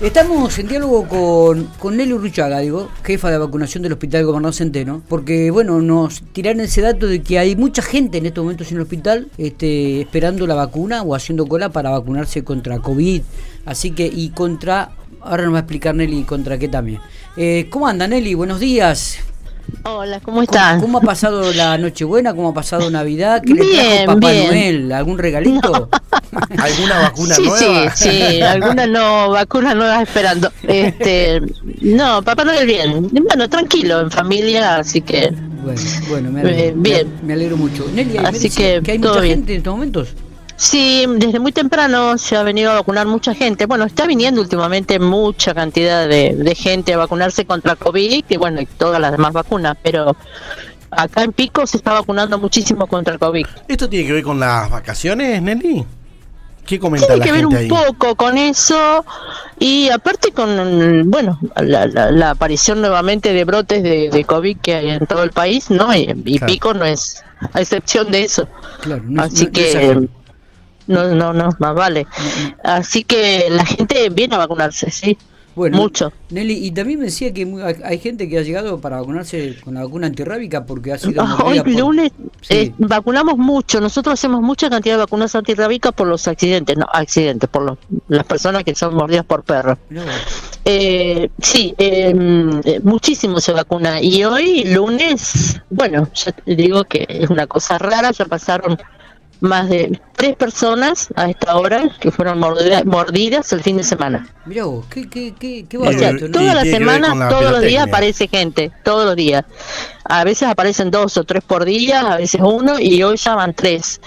[0.00, 5.02] Estamos en diálogo con, con Nelly Urruchaga, digo, jefa de vacunación del Hospital Gobernador Centeno,
[5.08, 8.76] porque bueno, nos tiraron ese dato de que hay mucha gente en estos momentos en
[8.76, 13.22] el hospital este, esperando la vacuna o haciendo cola para vacunarse contra COVID,
[13.66, 17.00] así que y contra, ahora nos va a explicar Nelly contra qué también.
[17.36, 18.34] Eh, ¿Cómo anda Nelly?
[18.34, 19.18] Buenos días.
[19.84, 20.80] Hola, ¿cómo estás?
[20.82, 22.34] ¿Cómo, ha pasado la Nochebuena?
[22.34, 23.42] ¿Cómo ha pasado Navidad?
[23.44, 24.46] ¿Qué le Bien, trajo Papá bien.
[24.48, 24.92] Noel?
[24.92, 25.88] ¿Algún regalito?
[26.58, 27.96] ¿Alguna vacuna sí, nueva?
[27.96, 30.50] sí, sí, algunas no, vacunas nuevas esperando.
[30.62, 31.40] Este,
[31.80, 33.08] no, papá no es bien.
[33.10, 37.08] Bueno, tranquilo, en familia, así que Bueno, bueno, me alegro, Eh, bien.
[37.20, 37.86] Me, me alegro mucho.
[37.92, 39.36] Nelly, me Así decía que hay todo mucha bien.
[39.38, 40.08] gente en estos momentos.
[40.58, 43.64] Sí, desde muy temprano se ha venido a vacunar mucha gente.
[43.64, 48.60] Bueno, está viniendo últimamente mucha cantidad de, de gente a vacunarse contra COVID y bueno,
[48.60, 50.14] y todas las demás vacunas, pero
[50.90, 53.46] acá en Pico se está vacunando muchísimo contra el COVID.
[53.68, 55.84] ¿Esto tiene que ver con las vacaciones, Nelly?
[56.66, 57.66] ¿Qué comenta Tiene la que ver un ahí?
[57.68, 59.02] poco con eso
[59.58, 64.74] y aparte con, bueno, la, la- la aparición nuevamente de brotes de, de COVID que
[64.74, 65.94] hay en todo el país, ¿no?
[65.94, 66.52] Y, y Claro.
[66.52, 68.46] Pico no es a excepción de eso.
[68.82, 70.08] Claro, no Así no- que.
[70.88, 72.06] No, no, no, más vale.
[72.64, 75.16] Así que la gente viene a vacunarse, sí.
[75.54, 76.12] Bueno, mucho.
[76.30, 79.74] Nelly, y también me decía que mu- hay gente que ha llegado para vacunarse con
[79.74, 82.54] la vacuna antirrábica porque ha sido Hoy mordida por- lunes Sí.
[82.54, 87.50] eh, vacunamos mucho, nosotros hacemos mucha cantidad de vacunas antirrábicas por los accidentes, no, accidentes,
[87.50, 89.78] por los, las personas que son mordidas por perros.
[90.64, 92.14] Eh, sí, eh,
[92.64, 94.00] eh, muchísimo se vacuna.
[94.00, 98.78] Y hoy, lunes, bueno, ya te digo que es una cosa rara, ya pasaron
[99.40, 104.26] más de tres personas a esta hora que fueron mordida- mordidas el fin de semana.
[104.46, 106.30] Mirá vos, qué, qué, qué, qué O sea, ¿no?
[106.30, 109.16] toda la tiene que ver semana, con la todos los días aparece gente, todos los
[109.16, 109.44] días.
[110.04, 113.54] A veces aparecen dos o tres por día, a veces uno, y hoy ya van
[113.54, 114.00] tres.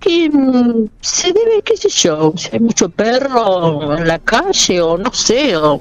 [0.00, 4.96] Que mm, se debe, qué sé yo, si hay mucho perro en la calle, o
[4.98, 5.78] no sé, o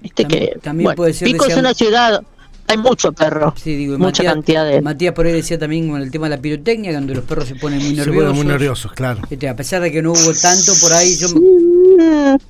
[0.00, 0.58] viste También- que.
[0.60, 2.22] también bueno, puede ser Pico es una ciudad,
[2.66, 4.80] hay mucho perro, Sí, digo, mucha Matías, cantidad de.
[4.82, 7.54] Matías por ahí decía también con el tema de la pirotecnia, donde los perros se
[7.56, 8.22] ponen muy Se nerviosos.
[8.22, 9.20] ponen muy nerviosos, claro.
[9.30, 11.28] Este, a pesar de que no hubo tanto por ahí, yo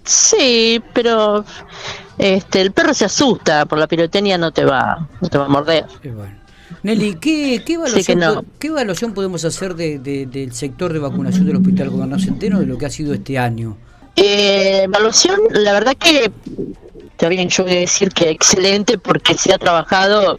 [0.04, 1.44] Sí, pero
[2.18, 5.48] este el perro se asusta por la pirotecnia, no te va, no te va a
[5.48, 5.84] morder.
[6.02, 6.34] Eh, bueno.
[6.82, 8.34] Nelly, ¿qué, qué, evaluación, que no.
[8.36, 12.60] po- qué evaluación podemos hacer de, de- del sector de vacunación del Hospital Gobernador Centeno
[12.60, 13.76] de lo que ha sido este año?
[14.16, 16.30] Eh, evaluación, la verdad que
[17.24, 20.36] está bien, yo voy a decir que excelente porque se ha trabajado,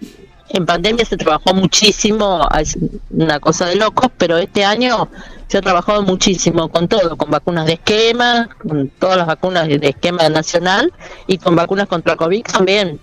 [0.50, 2.78] en pandemia se trabajó muchísimo, es
[3.10, 5.10] una cosa de locos, pero este año
[5.48, 9.80] se ha trabajado muchísimo con todo, con vacunas de esquema, con todas las vacunas de
[9.82, 10.94] esquema nacional
[11.26, 13.00] y con vacunas contra COVID también.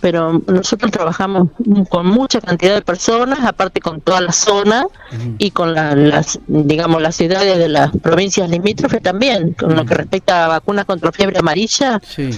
[0.00, 1.50] Pero nosotros trabajamos
[1.88, 4.84] con mucha cantidad de personas, aparte con toda la zona
[5.38, 9.94] y con la- las, digamos, las ciudades de las provincias limítrofes también, con lo que
[9.94, 12.30] respecta a vacunas contra fiebre amarilla, Sí.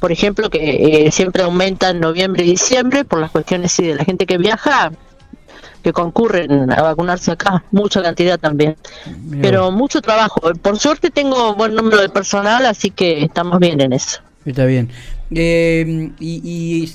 [0.00, 3.94] Por ejemplo, que eh, siempre aumenta en noviembre y diciembre por las cuestiones sí, de
[3.94, 4.90] la gente que viaja,
[5.82, 8.76] que concurren a vacunarse acá, mucha cantidad también.
[9.40, 10.40] Pero mucho trabajo.
[10.60, 14.20] Por suerte tengo buen número de personal, así que estamos bien en eso.
[14.44, 14.88] está bien.
[15.30, 16.92] Eh, y, y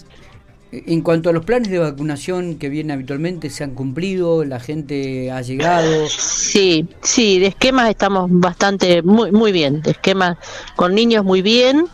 [0.72, 4.44] en cuanto a los planes de vacunación que vienen habitualmente, ¿se han cumplido?
[4.44, 6.08] ¿La gente ha llegado?
[6.10, 9.82] Sí, sí, de esquemas estamos bastante, muy, muy bien.
[9.82, 10.38] De esquemas
[10.76, 11.86] con niños muy bien.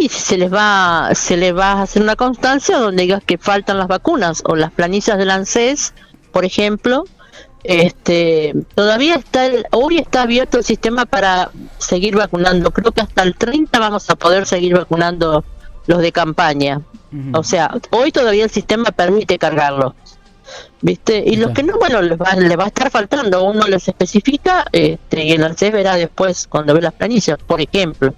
[0.00, 3.78] y se les va se les va a hacer una constancia donde digas que faltan
[3.78, 5.94] las vacunas o las planillas del ANSES
[6.32, 7.04] por ejemplo
[7.62, 12.70] este todavía está el- hoy está abierto el sistema para seguir vacunando.
[12.70, 15.44] Creo que hasta el 30 vamos a poder seguir vacunando
[15.86, 16.80] los de campaña.
[17.34, 19.94] O sea hoy todavía el sistema permite cargarlo
[20.82, 21.22] ¿Viste?
[21.26, 23.44] Y los que no, bueno, les va, les va a estar faltando.
[23.44, 28.14] Uno les especifica este, y el ANSES verá después cuando ve las planillas, por ejemplo.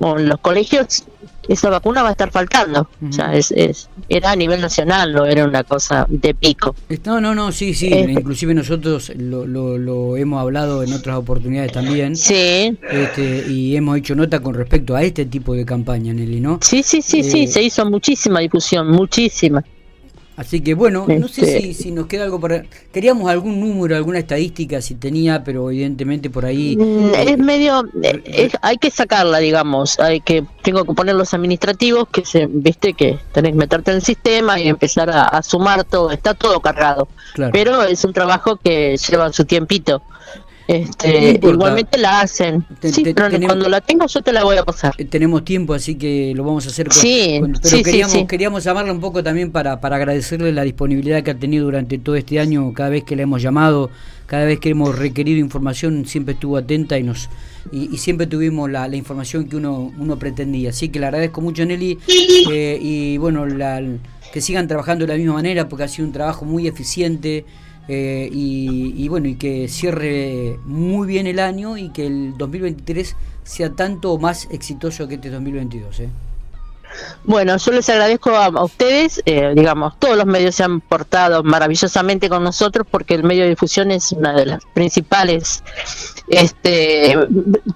[0.00, 1.04] En los colegios,
[1.48, 2.88] esa vacuna va a estar faltando.
[3.08, 6.74] O sea, es, es, era a nivel nacional, no era una cosa de pico.
[6.88, 7.86] Eh, No, no, no, sí, sí.
[7.92, 12.16] Este- Inclusive nosotros lo, lo, lo hemos hablado en otras oportunidades también.
[12.16, 16.58] Sí, Este, y hemos hecho nota con respecto a este tipo de campaña, Nelly, ¿no?
[16.60, 19.62] sí, sí, sí, Eh, sí, se hizo muchísima difusión, muchísima.
[20.36, 22.64] Así que bueno, no sé Este- si, si nos queda algo para...
[22.92, 26.76] Queríamos algún número, alguna estadística, si tenía, pero evidentemente por ahí...
[26.76, 31.32] Mm, Es medio, eh, es- hay que sacarla, digamos, hay que, tengo que poner los
[31.34, 35.40] administrativos, que se, viste que tenés que meterte en el sistema y empezar a, a
[35.42, 37.52] sumar todo, está todo cargado, Claro.
[37.52, 40.02] pero es un trabajo que lleva su tiempito.
[40.66, 41.54] Este, importa.
[41.54, 42.64] igualmente la hacen.
[42.80, 44.94] Te- sí, te- pero tenemos- cuando la tenga yo te la voy a pasar.
[44.98, 46.88] Eh, tenemos tiempo, así que lo vamos a hacer.
[46.88, 48.26] Con, Sí, con- pero sí, queríamos, sí.
[48.26, 52.14] queríamos llamarla un poco también para, para agradecerle la disponibilidad que ha tenido durante todo
[52.14, 53.90] este año, cada vez que le hemos llamado,
[54.26, 57.28] cada vez que hemos requerido información, siempre estuvo atenta y nos
[57.72, 60.70] y, y siempre tuvimos la, la información que uno, uno pretendía.
[60.70, 61.98] Así que le agradezco mucho, Nelly,
[62.50, 63.82] eh, y bueno, la-
[64.32, 67.44] que sigan trabajando de la misma manera, porque ha sido un trabajo muy eficiente.
[67.86, 73.70] Eh, y, bueno, y que cierre muy bien el año y que el 2023 sea
[73.74, 76.00] tanto o más exitoso que este 2022.
[76.00, 76.08] ¿eh?
[77.24, 82.30] Bueno, yo les agradezco a, ustedes, eh, digamos, todos los medios se han portado maravillosamente
[82.30, 85.62] con nosotros porque el medio de difusión es una de las principales
[86.28, 87.18] este,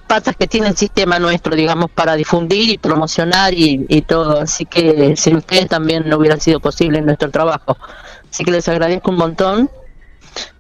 [0.07, 4.41] patas que tiene el sistema nuestro, digamos, para difundir y promocionar y todo.
[4.41, 7.77] Así que sin ustedes también no hubiera sido posible nuestro trabajo.
[8.31, 9.71] Así que les agradezco un montón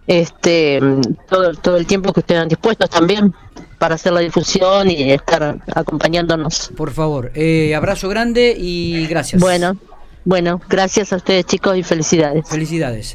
[0.08, 0.80] este
[1.28, 3.32] todo, todo el tiempo que estén dispuestos también
[3.78, 6.72] para hacer la difusión y estar acompañándonos.
[6.76, 9.40] Por favor, eh, abrazo grande y gracias.
[9.40, 9.76] Bueno,
[10.24, 12.48] bueno, gracias a ustedes chicos y felicidades.
[12.48, 13.06] Felicidades.